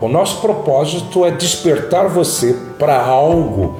O 0.00 0.08
nosso 0.08 0.40
propósito 0.40 1.24
é 1.24 1.30
despertar 1.30 2.08
você 2.08 2.56
para 2.78 3.00
algo 3.00 3.76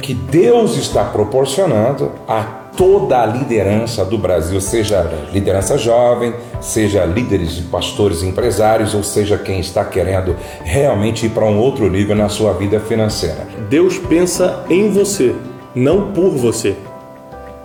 que 0.00 0.14
Deus 0.14 0.76
está 0.76 1.04
proporcionando 1.04 2.12
a 2.28 2.42
toda 2.76 3.20
a 3.20 3.26
liderança 3.26 4.04
do 4.04 4.16
Brasil, 4.16 4.60
seja 4.60 5.10
liderança 5.32 5.76
jovem, 5.76 6.34
seja 6.60 7.04
líderes 7.04 7.56
de 7.56 7.62
pastores 7.62 8.22
empresários, 8.22 8.94
ou 8.94 9.02
seja 9.02 9.36
quem 9.38 9.58
está 9.58 9.84
querendo 9.84 10.36
realmente 10.62 11.26
ir 11.26 11.30
para 11.30 11.46
um 11.46 11.58
outro 11.58 11.90
nível 11.90 12.14
na 12.14 12.28
sua 12.28 12.52
vida 12.52 12.78
financeira. 12.78 13.48
Deus 13.68 13.98
pensa 13.98 14.64
em 14.70 14.90
você, 14.90 15.34
não 15.74 16.12
por 16.12 16.30
você. 16.30 16.76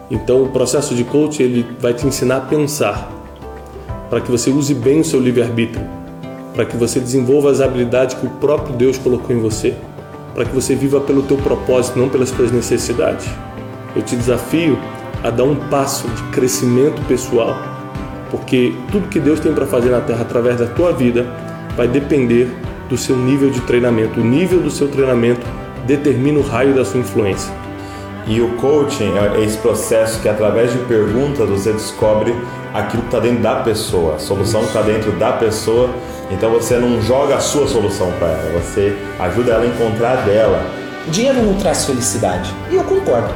Então 0.10 0.44
o 0.44 0.50
processo 0.50 0.96
de 0.96 1.04
coaching 1.04 1.44
ele 1.44 1.68
vai 1.80 1.94
te 1.94 2.08
ensinar 2.08 2.38
a 2.38 2.42
pensar, 2.42 3.12
para 4.10 4.22
que 4.22 4.32
você 4.32 4.50
use 4.50 4.74
bem 4.74 5.02
o 5.02 5.06
seu 5.06 5.20
livre-arbítrio, 5.20 6.01
para 6.62 6.70
que 6.70 6.78
você 6.78 7.00
desenvolva 7.00 7.50
as 7.50 7.60
habilidades 7.60 8.16
que 8.16 8.24
o 8.24 8.30
próprio 8.30 8.76
Deus 8.76 8.96
colocou 8.96 9.36
em 9.36 9.40
você, 9.40 9.74
para 10.36 10.46
que 10.46 10.54
você 10.54 10.76
viva 10.76 11.02
pelo 11.02 11.24
teu 11.24 11.36
propósito, 11.38 11.98
não 11.98 12.08
pelas 12.08 12.30
suas 12.30 12.52
necessidades. 12.52 13.28
Eu 13.96 14.04
te 14.04 14.16
desafio 14.16 14.78
a 15.24 15.32
dar 15.32 15.44
um 15.44 15.56
passo 15.56 16.08
de 16.08 16.22
crescimento 16.26 17.02
pessoal, 17.08 17.58
porque 18.30 18.76
tudo 18.92 19.08
que 19.08 19.20
Deus 19.20 19.40
tem 19.40 19.52
para 19.56 19.66
fazer 19.66 19.90
na 19.90 20.02
terra 20.02 20.22
através 20.22 20.60
da 20.60 20.68
tua 20.68 20.92
vida 20.94 21.26
vai 21.76 21.88
depender 21.88 22.48
do 22.88 22.96
seu 22.96 23.18
nível 23.18 23.50
de 23.50 23.62
treinamento. 23.62 24.20
O 24.20 24.24
nível 24.24 24.60
do 24.60 24.70
seu 24.70 24.88
treinamento 24.88 25.42
determina 25.88 26.38
o 26.38 26.44
raio 26.44 26.76
da 26.76 26.86
sua 26.86 27.00
influência. 27.00 27.52
E 28.28 28.40
o 28.40 28.50
coaching 28.58 29.14
é 29.18 29.44
esse 29.44 29.58
processo 29.58 30.22
que, 30.22 30.30
através 30.30 30.72
de 30.72 30.78
perguntas, 30.86 31.50
você 31.50 31.74
descobre 31.74 32.36
aquilo 32.74 33.04
que 33.04 33.08
está 33.10 33.20
dentro 33.20 33.42
da 33.42 33.56
pessoa, 33.58 34.16
a 34.16 34.20
solução 34.20 34.64
está 34.64 34.82
dentro 34.82 35.12
da 35.14 35.34
pessoa. 35.34 35.90
Então 36.30 36.50
você 36.52 36.78
não 36.78 37.02
joga 37.02 37.36
a 37.36 37.40
sua 37.40 37.68
solução 37.68 38.12
para 38.18 38.30
ela, 38.30 38.60
você 38.60 38.98
ajuda 39.20 39.52
ela 39.54 39.64
a 39.64 39.68
encontrar 39.68 40.16
dela. 40.26 40.66
O 41.08 41.12
dinheiro 41.12 41.42
não 41.42 41.56
traz 41.56 41.86
felicidade, 41.86 42.54
e 42.70 42.76
eu 42.76 42.84
concordo. 42.84 43.34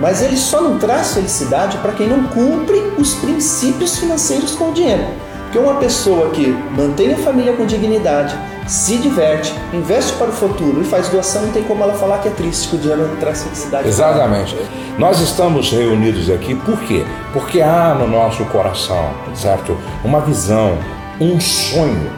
Mas 0.00 0.22
ele 0.22 0.36
só 0.36 0.60
não 0.62 0.78
traz 0.78 1.14
felicidade 1.14 1.76
para 1.78 1.92
quem 1.92 2.08
não 2.08 2.24
cumpre 2.24 2.78
os 2.96 3.14
princípios 3.14 3.98
financeiros 3.98 4.54
com 4.54 4.70
o 4.70 4.72
dinheiro. 4.72 5.04
Porque 5.44 5.58
uma 5.58 5.74
pessoa 5.74 6.30
que 6.30 6.46
mantém 6.76 7.12
a 7.12 7.18
família 7.18 7.52
com 7.54 7.66
dignidade, 7.66 8.34
se 8.70 8.98
diverte, 8.98 9.52
investe 9.72 10.12
para 10.12 10.28
o 10.28 10.32
futuro 10.32 10.80
e 10.80 10.84
faz 10.84 11.08
doação, 11.08 11.42
não 11.42 11.52
tem 11.52 11.64
como 11.64 11.82
ela 11.82 11.94
falar 11.94 12.18
que 12.18 12.28
é 12.28 12.30
triste, 12.30 12.68
que 12.68 12.76
o 12.76 12.78
dinheiro 12.78 13.08
não 13.08 13.16
traz 13.16 13.42
felicidade. 13.42 13.88
Exatamente. 13.88 14.56
Nós 14.96 15.20
estamos 15.20 15.72
reunidos 15.72 16.30
aqui 16.30 16.54
por 16.54 16.78
quê? 16.82 17.04
Porque 17.32 17.60
há 17.60 17.96
no 17.98 18.06
nosso 18.06 18.44
coração, 18.44 19.10
certo? 19.34 19.76
Uma 20.04 20.20
visão, 20.20 20.78
um 21.20 21.40
sonho 21.40 22.12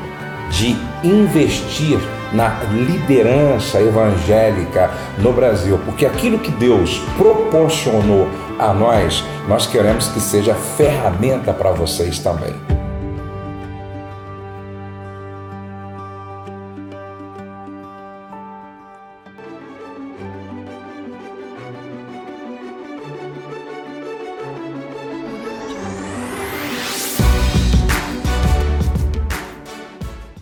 de 0.51 0.77
investir 1.03 1.99
na 2.35 2.63
liderança 2.65 3.81
evangélica 3.81 4.91
no 5.19 5.33
Brasil, 5.33 5.81
porque 5.87 6.05
aquilo 6.05 6.39
que 6.39 6.51
Deus 6.51 7.01
proporcionou 7.17 8.29
a 8.59 8.75
nós, 8.75 9.25
nós 9.49 9.67
queremos 9.67 10.09
que 10.09 10.21
seja 10.21 10.55
ferramenta 10.55 11.51
para 11.55 11.71
vocês 11.71 12.19
também. 12.19 12.72